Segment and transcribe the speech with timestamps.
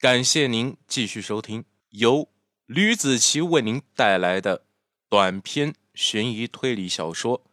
[0.00, 2.30] 感谢您继续收听由
[2.64, 4.64] 吕子奇为您带来的
[5.10, 7.44] 短篇悬疑推理小说《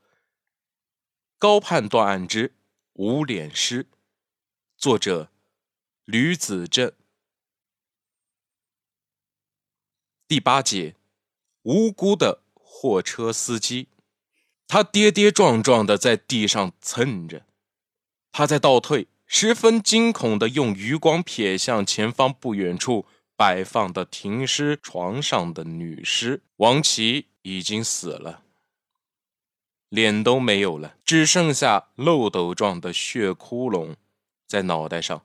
[1.38, 2.56] 高判断案之
[2.94, 3.84] 无脸尸》，
[4.78, 5.30] 作者
[6.06, 6.94] 吕子正。
[10.26, 10.96] 第八节，
[11.64, 13.90] 无辜的货车司机，
[14.66, 17.46] 他跌跌撞撞的在地上蹭着，
[18.32, 19.10] 他在倒退。
[19.28, 23.06] 十分惊恐的用余光瞥向前方不远处
[23.36, 28.42] 摆放的停尸床上的女尸，王琦已经死了，
[29.90, 33.96] 脸都没有了，只剩下漏斗状的血窟窿
[34.48, 35.24] 在脑袋上。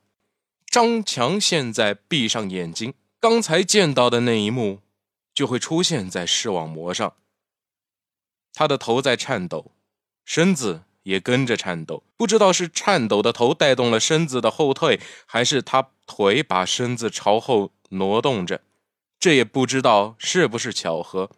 [0.67, 4.81] 张强现在闭上眼睛，刚才见到的那一幕
[5.33, 7.15] 就会出现在视网膜上。
[8.53, 9.71] 他的头在颤抖，
[10.25, 10.83] 身子。
[11.03, 18.63] 也跟着颤抖，不知道是颤抖的头带动了身子的后退，还是他腿把身子朝后挪动着，
[19.19, 21.31] 这也不知道是不是巧合。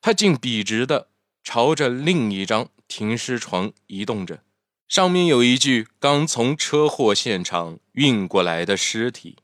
[0.00, 1.08] 他竟笔直的
[1.42, 4.42] 朝着另一张停尸床移动着，
[4.88, 9.36] 上面有一具刚从车祸现场运过来的尸体，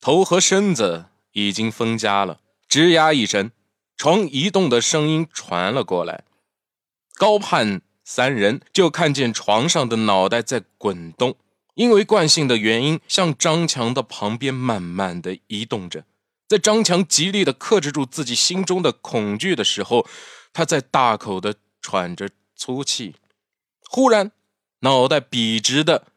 [0.00, 2.40] 头和身子已经分家了。
[2.68, 3.50] 吱呀一声，
[3.96, 6.24] 床移动的声音传了过来，
[7.14, 7.82] 高盼。
[8.04, 11.36] 三人就看见床上的脑袋在滚动，
[11.74, 16.04] 因为惯性的原因，向张强的旁边慢慢的移动着。
[16.46, 20.06] 在张强极力的克制住自己心中的恐惧的时候，
[20.52, 23.16] 他在大口的喘着粗气。
[23.88, 24.30] 忽然，
[24.80, 26.08] 脑袋笔直的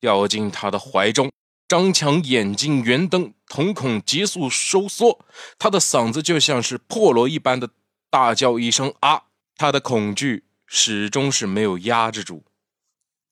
[0.00, 1.30] 掉进他的怀中，
[1.68, 5.24] 张强眼睛圆瞪，瞳孔急速收缩，
[5.56, 7.70] 他的嗓子就像是破锣一般的
[8.10, 9.22] 大叫一声啊！
[9.56, 10.44] 他的恐惧。
[10.72, 12.44] 始终是没有压制住。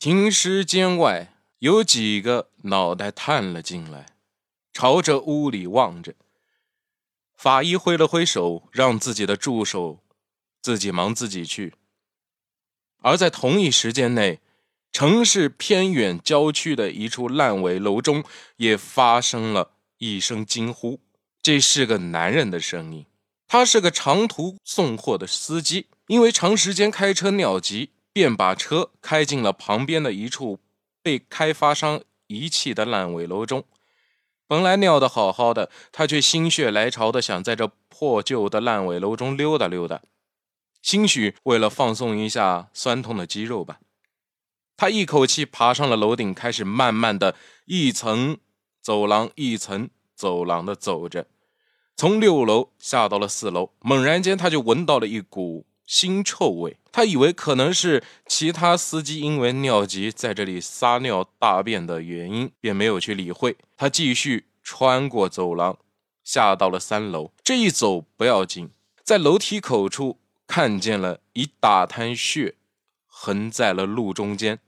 [0.00, 4.06] 停尸间外有几个脑袋探了进来，
[4.72, 6.16] 朝着屋里望着。
[7.36, 10.02] 法医挥了挥手，让自己的助手
[10.60, 11.74] 自己忙自己去。
[13.02, 14.40] 而在同一时间内，
[14.90, 18.24] 城市偏远郊区的一处烂尾楼中
[18.56, 20.98] 也发生了一声惊呼。
[21.40, 23.06] 这是个男人的声音，
[23.46, 25.86] 他是个长途送货的司机。
[26.08, 30.58] 因为长时间开车尿急，便把车开进了旁边的一处
[31.02, 33.64] 被开发商遗弃的烂尾楼中。
[34.46, 40.00] 本来尿得好好的，他却心血来潮的想在这破旧的烂尾楼中溜达溜达，
[40.80, 43.78] 兴许为了放松一下酸痛的肌肉吧。
[44.78, 47.34] 他一口气爬上了楼顶，开始慢慢的
[47.66, 48.38] 一层
[48.80, 51.26] 走廊一层走廊的走着，
[51.94, 53.72] 从六楼下到了四楼。
[53.80, 55.66] 猛然间，他就闻到了一股。
[55.88, 63.56] 腥臭味，他以为可能是其他司机因为尿急在这里撒尿大便的原因，便没有去理会。
[63.74, 65.78] 他继续穿过走廊，
[66.22, 67.32] 下到了三楼。
[67.42, 68.68] 这一走不要紧，
[69.02, 72.56] 在楼梯口处看见了一大滩血，
[73.06, 74.58] 横在了路中间。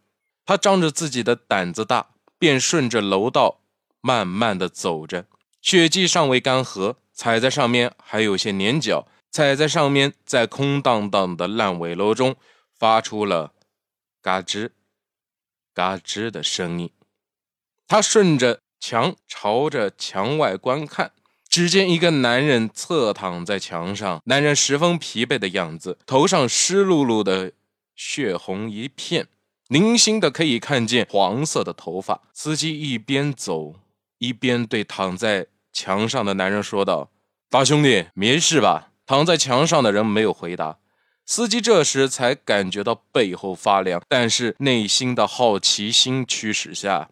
[0.46, 3.60] 他仗着自己的胆子大，便顺着楼道
[4.00, 5.26] 慢慢的走着。
[5.60, 9.06] 血迹尚未干涸，踩在上面还有些粘脚。
[9.30, 12.34] 踩在上面，在空荡荡的烂尾楼中
[12.76, 13.52] 发出了
[14.20, 14.70] “嘎吱、
[15.72, 16.90] 嘎吱”的声音。
[17.86, 21.12] 他顺着墙朝着墙外观看，
[21.48, 27.52] 只见一个男人侧躺在墙上，男人十分疲惫的样子，头上湿漉漉的，
[27.94, 29.28] 血红一片，
[29.68, 32.22] 零星的可以看见黄色的头发。
[32.32, 33.76] 司机一边走
[34.18, 37.12] 一边对躺在墙上的男人说道
[37.48, 40.78] ：“大兄弟，没事吧？”躺在墙上的人没有回答，
[41.26, 47.10] 司机这时才感觉到背后发凉，但是内心的好奇心驱使下，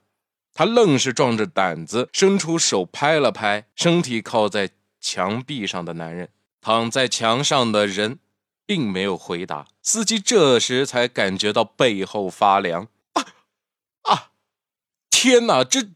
[0.55, 4.71] 他愣是壮着胆子伸出手拍了拍身体靠在
[5.01, 6.29] 墙壁上的男人。
[6.61, 8.21] 躺在墙上的人
[8.65, 12.87] 并没有回答，司机这时才感觉到背后发凉。
[13.15, 13.27] 啊
[14.03, 14.31] 啊！
[15.11, 15.89] 天哪，这……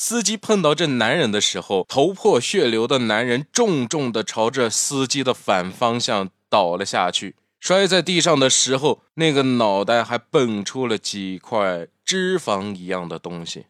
[0.00, 13.66] 司机碰到这男人的时候，头破血流的男人重重的朝着司机的反方向倒了下去，摔在地上的时候，那个脑袋还蹦出了几块脂肪一样的东西。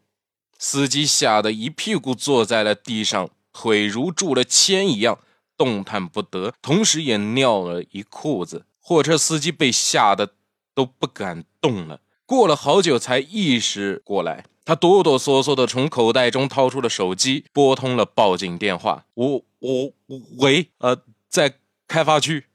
[0.58, 5.20] 司机吓得一屁股坐在了地上，腿如铸了铅一样
[5.56, 8.66] 动弹不得，同时也尿了一裤子。
[8.78, 10.34] 货车司机被吓得
[10.74, 14.44] 都不敢动了，过了好久才意识过来。
[14.68, 19.06] 他哆哆嗦嗦的从口袋中掏出了手机，拨通了报警电话。
[19.14, 19.94] 我我
[20.40, 22.46] 喂，呃，在开发区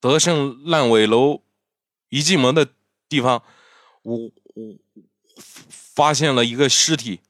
[0.00, 1.40] 德胜烂尾楼
[2.10, 2.74] 一进门的
[3.08, 3.42] 地方，
[4.02, 4.76] 我我
[5.70, 7.22] 发现了一个尸体，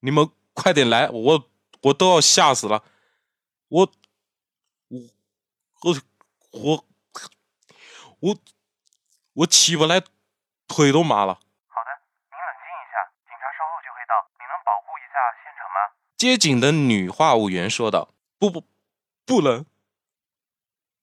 [0.00, 1.48] 你们快点来，我
[1.82, 2.82] 我都要吓死了，
[3.68, 3.92] 我
[4.88, 5.00] 我
[5.82, 5.94] 我
[6.50, 6.84] 我
[8.18, 8.36] 我
[9.34, 10.02] 我起不来，
[10.66, 11.34] 腿都麻了。
[11.68, 11.90] 好的，
[12.32, 12.96] 您冷静一下，
[13.28, 15.78] 警察稍后就会到，你能保护一下现场吗？
[16.16, 18.64] 接警的女话务员说道：“不不，
[19.24, 19.66] 不能。”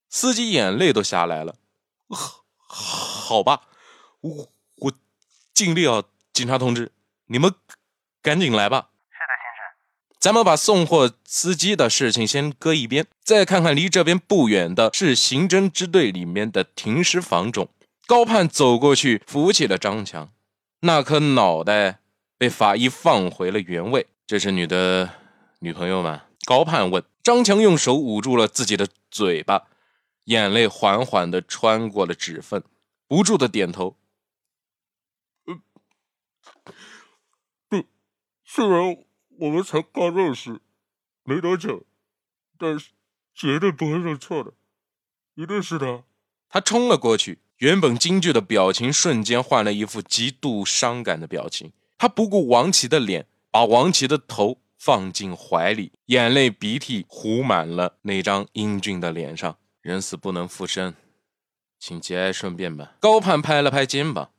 [0.09, 1.55] 司机眼泪都下来了。
[2.67, 3.61] 好吧，
[4.21, 4.93] 我我
[5.53, 6.91] 尽力啊，警察同志，
[7.27, 7.53] 你们
[8.21, 8.89] 赶紧来吧。
[9.11, 9.75] 是的，先生。
[10.19, 17.69] 咱们把送货司机的事情先搁一边，再看看离这边不远的是刑侦支队里面的停尸房中。
[18.07, 20.31] 高盼走过去扶起了张强，
[20.81, 21.99] 那颗脑袋
[22.37, 24.07] 被法医放回了原位。
[24.25, 25.09] 这是你的
[25.59, 26.23] 女朋友吗？
[26.45, 27.03] 高盼问。
[27.21, 29.67] 张强用手捂住了自己的嘴巴。
[30.25, 32.63] 眼泪缓缓的穿过了指缝，
[33.09, 33.97] 不住的点头。
[37.69, 37.85] 对，
[38.45, 39.03] 虽然
[39.39, 40.61] 我们才刚认识
[41.25, 41.83] 没多久，
[42.57, 42.91] 但是
[43.35, 44.53] 绝对不会认错的，
[45.35, 46.03] 一定是他。
[46.47, 51.73] 他冲了过去，原本惊惧的表情瞬间换了一副极度伤感的表情。
[51.97, 59.59] 他不顾王琦的脸，把王琦的头放进怀里，眼泪鼻涕糊满了那张英俊的脸上。
[59.79, 60.95] 人死不能复生，
[61.77, 62.95] 请节哀顺变吧。
[62.99, 64.31] 高盼拍了拍肩膀。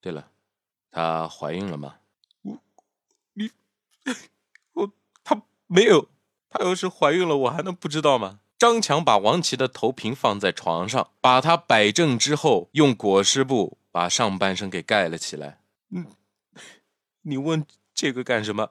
[0.00, 0.30] 对了，
[0.90, 1.96] 她怀孕了吗？
[2.40, 2.58] 我，
[3.34, 3.50] 你，
[4.72, 4.90] 我，
[5.22, 6.08] 她没有。
[6.48, 8.40] 她要是怀孕了，我还能不知道吗？
[8.56, 15.60] 张强把王琦的头平放在床上，把她摆正之后，用裹尸布把上半身给盖了起来。
[15.90, 16.06] 嗯，
[17.20, 18.70] 你问这个干什么？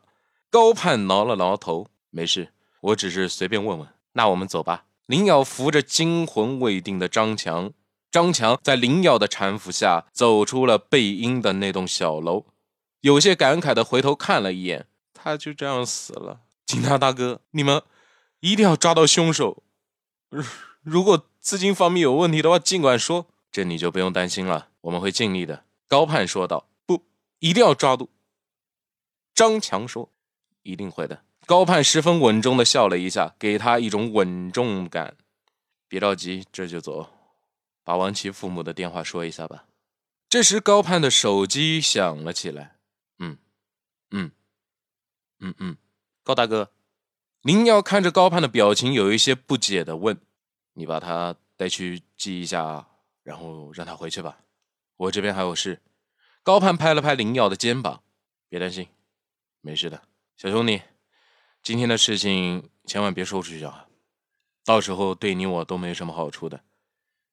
[0.50, 2.50] 高盼挠了挠头，没事，
[2.82, 3.88] 我只是随便问问。
[4.12, 4.86] 那我们走吧。
[5.06, 7.74] 林耀扶着惊魂未定的张强，
[8.12, 12.46] 张强在林耀的搀扶下走出了背阴的那栋小楼，
[13.02, 16.42] 有些感慨的回头看了一眼，他就这样死了。
[16.66, 17.82] 警察大哥，你们
[18.40, 19.64] 一定要抓到凶手。
[20.82, 25.66] 如果资金方面有问题的话，尽管说，这你就不用担心了，我们会尽力的。
[25.88, 26.68] 高盼说道。
[26.86, 27.04] 不，
[27.40, 28.10] 一定要抓住。
[29.34, 30.12] 张强说，
[30.62, 31.24] 一定会的。
[31.46, 35.18] 高盼十分稳重的笑了一下，给他一种稳重感。
[35.88, 37.10] 别着急，这就走。
[37.84, 39.66] 把王琦父母的电话说一下吧。
[40.30, 42.78] 这时，高盼的手机响了起来。
[43.20, 43.38] 嗯，
[44.12, 44.32] 嗯，
[45.40, 45.78] 嗯嗯，
[46.24, 46.72] 高大哥，
[47.42, 50.18] 林耀看着高盼的表情，有一些不解的问
[50.74, 52.88] ：“你把他带去记一下，
[53.22, 54.40] 然后让他回去吧。
[54.96, 55.82] 我这边还有事。”
[56.42, 58.02] 高盼拍了拍林耀的肩膀
[58.50, 58.88] ：“别担心，
[59.66, 60.02] 没事的，
[60.36, 60.82] 小兄弟。”
[61.64, 63.88] 今天的事情千万别说出去啊，
[64.66, 66.62] 到时候对你我都没什么好处的。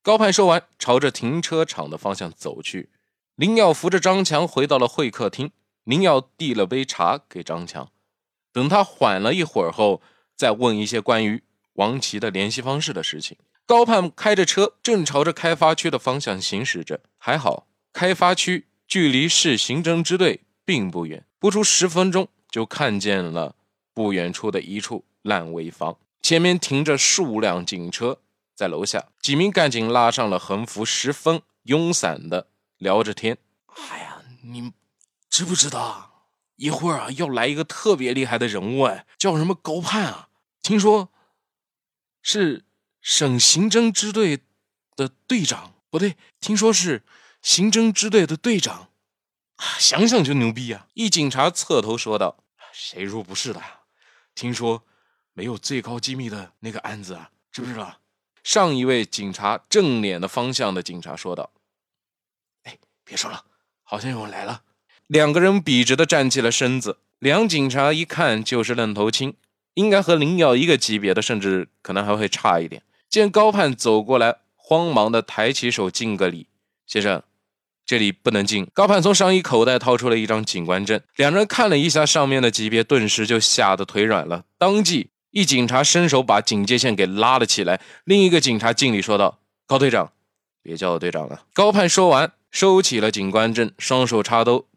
[0.02, 2.90] 高盼说完，朝着停车场的方向走去。
[3.34, 5.50] 林耀扶着张强回到了会客厅，
[5.82, 7.90] 林耀递了杯茶给张强，
[8.52, 10.00] 等他缓了一会儿后，
[10.36, 11.42] 再问一些关于
[11.72, 13.36] 王琦的联系方式的事情。
[13.66, 17.00] 高盼开着车，正朝着开发区的方向行驶着。
[17.18, 23.56] 还好，开发区距离市刑侦支队并不远，不出十分钟就看见了。
[23.92, 28.18] 不远处的一处烂尾房前面停着数辆警车，
[28.54, 32.46] 在楼下几名干警拉上了横幅，十分慵散的
[32.78, 33.36] 聊着天。
[33.66, 34.72] 哎呀，你
[35.28, 36.28] 知不知道？
[36.56, 40.28] 一会儿啊要来一个特别厉害的人物，哎，叫什么高盼啊？
[40.62, 41.08] 听说
[42.22, 42.64] 是
[43.02, 44.40] 省刑侦支队
[44.94, 47.02] 的队长，不对，听说是
[47.42, 48.89] 刑侦支队的队长。
[49.78, 50.86] 想想就牛逼啊！
[50.94, 52.36] 一警察侧头说道
[52.72, 53.62] ：“谁说不是的？”
[54.34, 54.82] 听说
[55.34, 57.98] 没有最高机密的那个案子啊，知不知道？
[58.42, 61.50] 上一位警察正脸的方向的警察说道
[62.64, 63.44] ：“哎，别说了，
[63.82, 64.62] 好像有人来了。”
[65.08, 66.98] 两个人笔直的站起了身子。
[67.18, 69.36] 两警察一看就是愣头青，
[69.74, 72.82] 应该和林耀一个级别的，甚至可能还会差一点。
[73.10, 76.46] 见高盼走过来，慌忙的抬起手敬个礼
[76.86, 77.22] ：“先生。”
[77.90, 78.68] 这里不能进。
[78.72, 84.44] 高盼从上衣口袋掏出了一张警官证，两人看了一下上面的级别，顿时就吓得腿软了。
[84.58, 90.12] 当即，一警察伸手把警戒线给拉了起来，另一个警察敬礼说道：“高队长，
[90.62, 94.68] 别叫我队长了。”高盼说完，收起了警官证，双手插兜，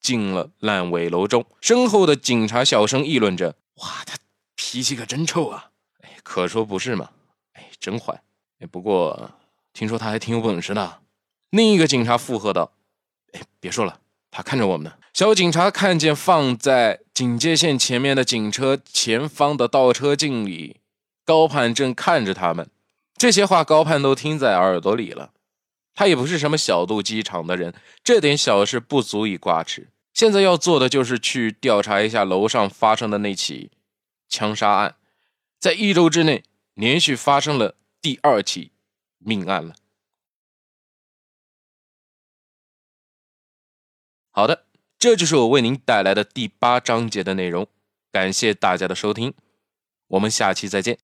[0.00, 1.44] 进了烂尾楼中。
[1.60, 4.16] 身后的警察小声议论着：“哇，他
[4.54, 5.70] 脾气可真臭啊！”
[6.06, 7.10] 哎，可说不是嘛。
[7.54, 8.22] 哎，真坏。
[8.60, 9.28] 哎，不过
[9.72, 10.98] 听说他还挺有本事的。
[11.50, 12.72] 另一个警察附和道
[13.32, 20.76] ：“哎，别说了，他看着我们呢。”小警察看见放在警戒线前面的警车前方的倒车镜里，
[21.24, 22.70] 高盼正看着他们。
[23.16, 25.32] 这些话高盼都听在耳朵里了。
[25.94, 29.88] 他也不是什么小肚鸡肠的人，这点小事不足以挂齿。
[30.14, 33.70] 现在要做的就是去调查一下楼上发生的那起
[34.28, 34.94] 枪杀案，
[35.58, 38.70] 在一周之内连续发生了第二起
[39.18, 39.74] 命案了。
[44.32, 44.64] 好的，
[44.98, 47.66] 这就是我为您带来的第八章节的内容，
[48.12, 49.34] 感谢大家的收听，
[50.08, 50.98] 我们下期再见。